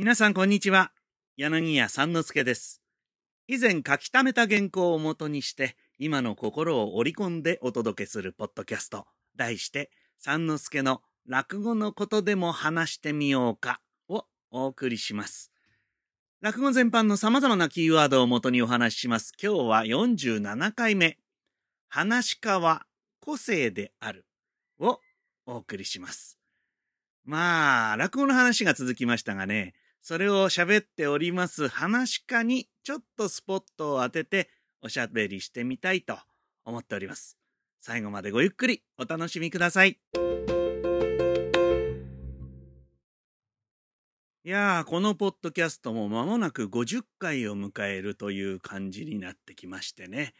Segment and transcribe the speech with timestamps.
[0.00, 0.92] 皆さんこんにちは。
[1.36, 2.80] 柳家三之助です。
[3.48, 9.06] 以前書き溜めた原稿をもとにして、今の心を織り込んでお届けするポッドキャスト。
[9.34, 15.50] 題して、三之助の落語のことでも話してみようかをお送りします。
[16.42, 19.32] 落語全般の様々なキーワードをもとにお話しします。
[19.42, 21.18] 今日は47回目。
[21.88, 22.86] 話し家は
[23.18, 24.26] 個性である
[24.78, 25.00] を
[25.44, 26.38] お送りします。
[27.24, 34.48] まあ、落語の話が続きましたがね、それを喋っております話し家にちょっとスポットを当てて
[34.80, 36.18] おしゃべりしてみたいと
[36.64, 37.36] 思っております。
[37.80, 39.98] 最後までごゆっくりお楽しみください。
[44.44, 50.32] いやー、このポッドキャストも間もなく50回を迎えるという感じになってきましてね。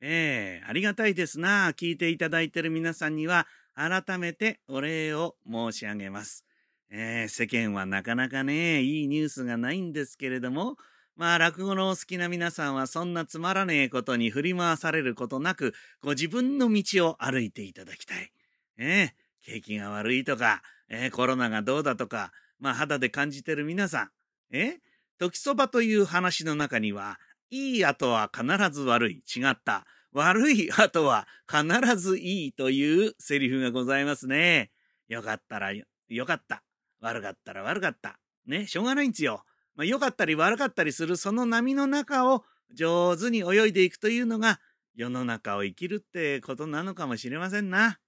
[0.00, 1.72] ええありがたいですな。
[1.72, 6.45] 聞いていただいている皆さんには改めてお礼を申し上げます。
[6.90, 10.76] えー世間はなかなかね、いいニュースがないんですけれども、
[11.16, 18.32] まあ、落語のお好きな皆さんはそんなつまらねえことに振り回されることなく、ご自分の道を歩いていただきたい。
[18.78, 19.10] えー
[19.42, 24.10] 景気が悪いとか、えーコロナがどうだとか、まあ、肌で感じてる皆さん。
[24.50, 24.78] え
[25.18, 27.18] 時そばという話の中には、
[27.50, 29.22] いい後は必ず悪い。
[29.34, 29.86] 違った。
[30.12, 34.70] 悪い後は必ずいいというセリフがございますね。
[35.08, 36.65] よかったらよよかった。
[37.06, 38.18] 悪かったら悪かった。
[38.46, 39.44] ね、しょうがないんですよ。
[39.74, 44.60] まあ、良かったり悪かったりするその波の中を上手に泳いでいくというのが
[44.94, 47.98] 世の中を生きるってことなのかもしれませんな。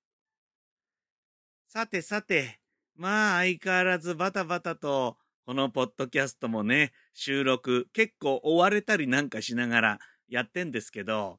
[1.68, 2.58] さてさて、
[2.96, 11.38] まあ相変わらずバタバタとこのポッドキャストもね、収録結構追われたりなんかしながらやってんですけど、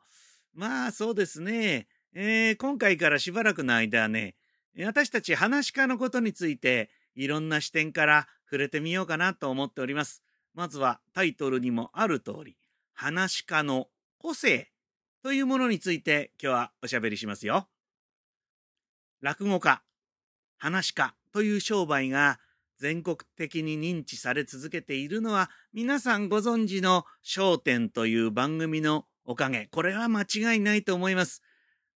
[0.54, 4.36] まあそうですね、えー今回からしばらくの間ね、
[4.86, 10.24] 私たち話し家のことについていろんな視点から触れてみようかなと思っております。
[10.54, 12.56] まずはタイトルにもある通り、
[12.94, 13.88] 話し家の
[14.20, 14.70] 個性
[15.22, 17.68] というものについて今日はおしゃべりしますよ。
[19.20, 19.82] 落語家、
[20.58, 22.40] 話し家という商売が
[22.78, 27.04] 全国的に認知され続けているのは皆さんご存知の
[27.36, 29.68] 笑点という番組のおかげ。
[29.74, 31.44] これは間違いないと思います。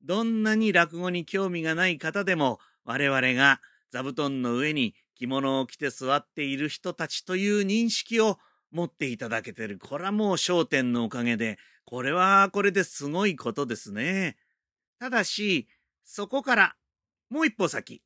[0.02, 3.62] どんなに落語に興味がない方でも我々が
[3.92, 8.40] 座布団の上に着物を着て座っている人たちという認識を
[8.72, 9.78] 持っていただけてる。
[9.78, 14.36] これはもう焦点のおかげで、これはこれですごいことですね。
[15.00, 15.68] ただし、
[16.04, 16.76] そこから
[17.30, 18.02] もう一歩先、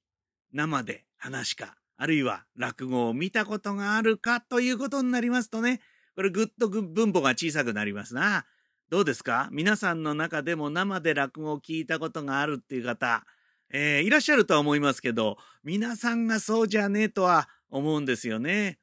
[0.52, 5.80] 生で話か、あるいは落語を見たことがあるかということになりますとね、
[6.16, 8.46] これぐっと分母が小さくなりますな。
[8.90, 9.50] どうですか？
[9.52, 13.26] 皆さんの中でも生で落語を聞いたことがあるっていう方、
[13.72, 18.80] えーいらっしゃるとは思いますけど、皆さんがそうじゃねえとは思うんですよね。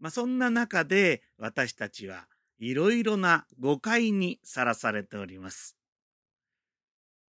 [0.00, 2.26] まあ、そんな中で私たちは
[2.58, 5.76] いろいろな誤解にさらされております。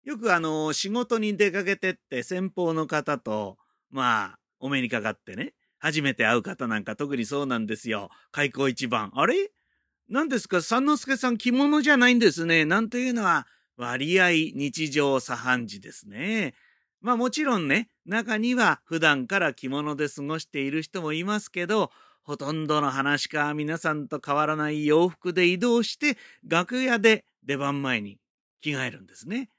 [0.05, 3.59] よくあの、仕事に出かけてって先方の方と、
[3.91, 8.09] まあ、お目にかかってね、初めて会う方なんか特にそうなんですよ。
[8.33, 9.13] 開口一番。
[9.15, 9.53] あれ？
[10.09, 10.63] 何ですか？
[10.63, 12.65] 三之助さん着物じゃないんですね。
[12.65, 16.55] なんていうのは、割合日常茶飯事ですね。
[17.01, 21.91] まあもちろんね、中には普段から着物で過ごしている人もいますけど、
[22.23, 28.19] ほとんどの話か皆さんと変わらない洋服で移動して、楽屋で出番前に
[28.61, 29.51] 着替えるんですね。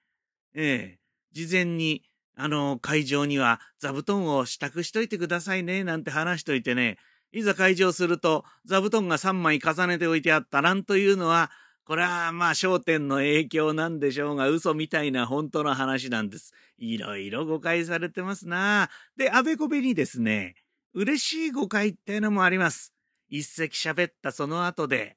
[0.53, 0.99] ええ
[1.31, 2.03] 事前に、
[2.35, 6.97] あの、会場には座布団を支度しといてくださいね、なんて話しといてね、
[7.31, 11.51] いざ会場すると座布団が3枚重ねておいてあったなんというのは、
[11.87, 16.53] これはまあ焦点の影響なんでしょうが、嘘みたいな本当の話なんです。
[16.77, 18.89] いろいろ誤解されてますな。
[19.15, 20.55] で、あべこべにですね、
[20.93, 22.93] 嬉しい誤解っていうのもあります。
[23.29, 25.15] 一席喋ったその後で、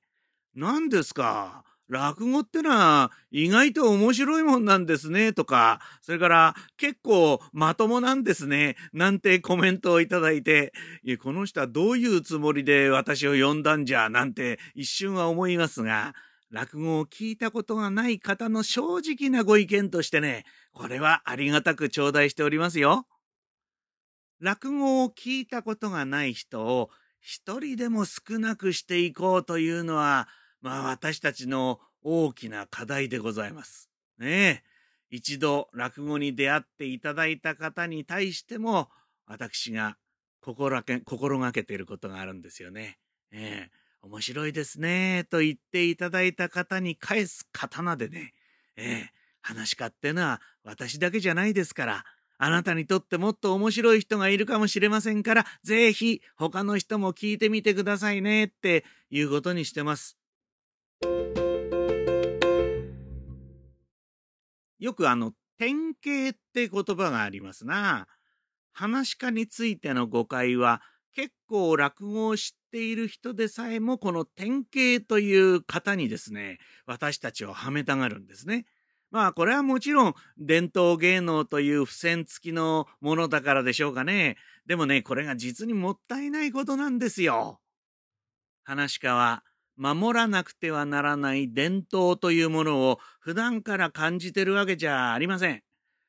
[0.55, 1.65] 何ですか？
[1.89, 10.73] 落語ってのは意外と面白いもんなんですねとか、それから結構まともなんですねなんてコメントをいただいて、
[11.03, 16.15] いこの人はどういうつもりで私を呼んだんじゃなんて一瞬は思いますが、
[16.51, 23.07] 落語を聞いたことがない方の正直なご意見としてね、これはありがたく頂戴しておりますよ。
[24.41, 30.29] 落語を聞いたことがない人を一人でも少なくしていこうというのは、
[30.61, 33.91] まあ私たちの大きな課題でございます。
[34.19, 34.71] ねえ。
[35.11, 38.89] 一度落語に出会っていただいた方に対しても、
[39.27, 39.97] 私が
[40.41, 42.99] 心がけ心がけていることがあるんですよね。
[43.33, 43.80] ええ。
[44.03, 48.35] 面白いですね、と言っていただいた方に返す刀でね、
[48.77, 49.21] ええ。
[49.43, 52.05] 話し家ってのは私だけじゃないですから、
[52.39, 60.17] あなたにとってもっと面白い人がいるかもしれませんから、ぜひ他の人も聞いてみてくださいねっていうことにしてます。
[64.79, 68.09] よくあの、典型って言葉がありますな。
[68.73, 70.81] 話し家についての誤解は
[71.15, 78.67] 結構落語を知っている人でさえもこの典型という型にですね、私たちをはめたがるんですね。
[79.11, 84.37] まあこれはもちろん伝統芸能という付箋付きのものだからでしょうかね。
[84.67, 87.61] でもね、これが実にもったいないことなんですよ。
[88.63, 89.43] 話し家は
[89.77, 95.63] 守らなくてはならない伝統というものを普段から感じてるわけじゃありません。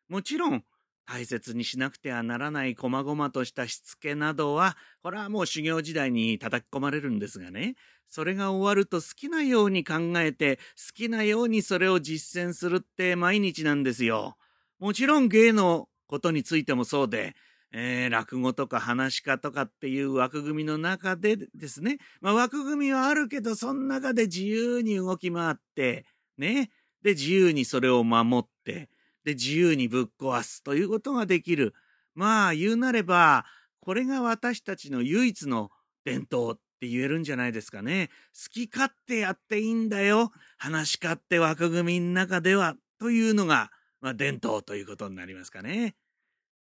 [0.10, 0.64] もちろん
[1.06, 7.76] 大切にしなくてはならない細々としたしつけなどは、これはもう修行時代に叩き込まれるんですがね、
[8.08, 10.62] それが終わると好きなように考えて、好
[10.94, 14.36] きなようにそれを実践するって毎日なんですよ。
[14.80, 17.36] もちろん芸のことについてもそうで、
[17.72, 26.06] えー、落語とか話し家とかっていう枠組みの中でですね、まあ、枠組みはあるけど、その中で自由に動き回って、
[26.38, 26.70] ね、
[27.02, 28.90] で、自由にそれを守って、
[29.24, 31.74] で、自由にぶっ壊すということができる。
[32.14, 33.46] まあ、言うなれば、
[33.80, 35.72] これが私たちの唯一の
[36.06, 38.10] 伝統って言えるんじゃないですかね。
[38.34, 40.32] 好き勝手やっていいんだよ。
[40.58, 43.72] 話し勝手枠組みの中では、というのが、
[44.02, 45.96] まあ、伝統ということになりますかね。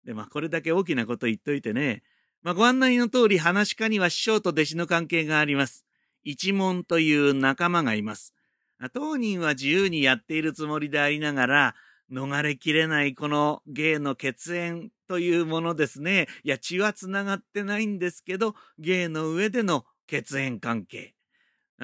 [0.05, 2.03] で、まあ、これだけ大きなこと言っといてね、
[2.41, 5.85] まあ、ご案内の通り、話し家には師匠と弟子の関係があります。
[6.23, 8.33] 一門という仲間がいます。
[8.93, 11.75] 当人は自由にやっているつもりでありながら、
[12.11, 16.27] 逃れきれないこの芸の血縁というものですね。
[16.43, 21.15] いや、血は繋がってないんですけど、芸の上での血縁関係。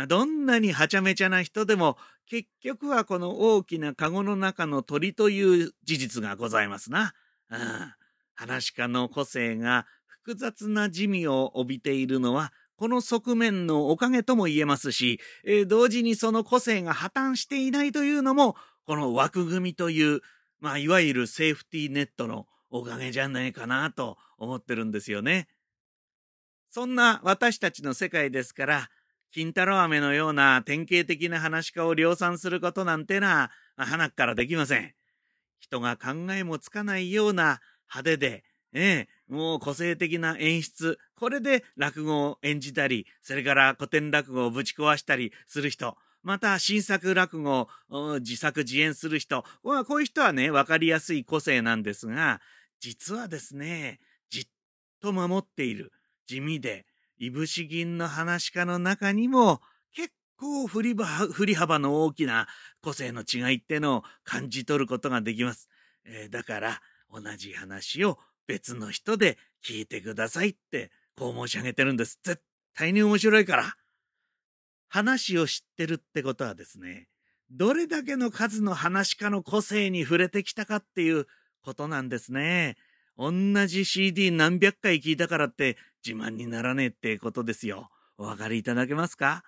[0.07, 7.13] どんなにはちゃめちゃな人でも、結局はこの大きな籠の中の鳥という事実がございますな。
[7.49, 7.59] うん。
[8.35, 18.55] 話家の個性が複雑な地味を帯びているのは、この側面のおかげとも言えますし、えー、同時にその個性が破綻していないというのも、
[18.85, 20.21] この枠組みという、
[20.59, 25.47] まあ、いわゆるセーフティーネットのおかげじゃないかなと思ってるんですよね。
[26.69, 28.89] そんな私たちの世界ですから、
[29.31, 34.93] 金太郎飴のような典型的な話し家を量産することなんてな、花からできません。
[35.59, 37.61] 人が考えもつかないような
[37.93, 38.43] 派手で、
[38.73, 40.99] ええ、もう個性的な演出。
[41.15, 45.97] これで落語を演じたり、それから古典落語をぶち壊したりする人。
[46.21, 49.43] また、新作落語を自作自演する人。
[49.63, 52.41] こういう人はね、わかりやすい個性なんですが、
[52.79, 53.99] 実はですね、
[54.29, 54.47] じっ
[55.01, 55.91] と守っている、
[56.27, 56.85] 地味で、
[57.17, 59.61] いぶし銀の話家の中にも、
[59.93, 62.47] 結構振り振り幅の大きな
[62.81, 65.69] 個性の違いってのを感じ取ることができます。
[66.05, 66.81] えー、だから、
[67.11, 72.19] 同じ話を別の人で聞いてくださいって、こう申し上げてるんです。
[72.23, 72.41] 絶
[72.73, 73.73] 対に面白いから。
[74.89, 77.07] 話を知ってるってことはですね、
[77.51, 81.25] どれだけの数の話家の個性に触れてきたかっていう
[81.63, 82.75] ことなんですね。
[83.17, 83.31] 同
[83.67, 87.89] じ CD 何百回聞いたからって自慢にならねえってことですよ。
[88.17, 89.43] お分かりいただけますか？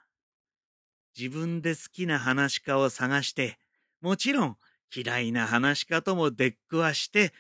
[1.18, 3.58] 自分で好きな話家を探して、
[4.02, 4.58] もちろん
[4.96, 7.34] 嫌いな話家とも出くわして、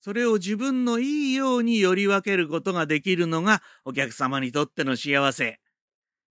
[0.00, 5.60] それを自分のいいようにより分けることができるのがお客様にとっての幸せ。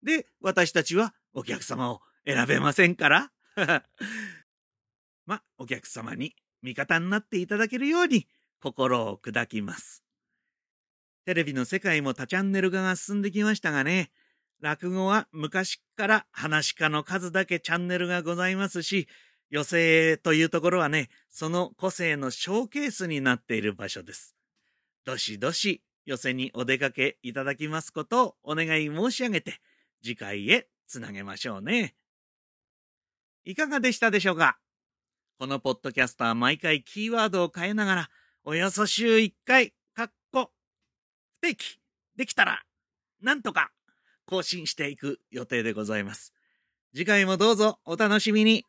[0.02, 3.32] で、私たちはお客様を選べませんから。
[5.26, 8.26] ま、お客様に味方になっていただけるように
[8.60, 10.04] 心を砕きます。
[11.24, 14.10] テレビの世界も多チャンネル化が進んできましたがね、
[14.60, 19.08] 落語は昔から話家の数だけチャンネルがございますし、
[19.48, 24.36] 寄席というところはね、その個性のショーケースになっている場所です。
[25.04, 29.60] どしどし寄席にお出かけいただきますことをお願い申し上げて、
[30.02, 31.94] 次回へつなげましょうね。
[33.44, 34.58] いかがでしたでしょうか？
[35.38, 38.10] このポッドキャストは毎回キーワードを変えながら、
[38.44, 40.50] およそ週1回、かっこ、
[41.40, 41.80] 不定期、
[42.16, 42.62] できたら、
[43.22, 43.70] なんとか
[44.26, 46.34] 更新していく予定でございます。
[46.94, 48.66] 次回もどうぞお楽しみに。